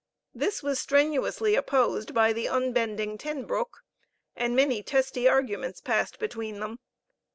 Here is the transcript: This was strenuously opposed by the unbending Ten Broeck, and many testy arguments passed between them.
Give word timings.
This 0.33 0.63
was 0.63 0.79
strenuously 0.79 1.53
opposed 1.53 2.11
by 2.11 2.33
the 2.33 2.47
unbending 2.47 3.19
Ten 3.19 3.45
Broeck, 3.45 3.83
and 4.35 4.55
many 4.55 4.81
testy 4.81 5.29
arguments 5.29 5.79
passed 5.79 6.17
between 6.17 6.59
them. 6.59 6.79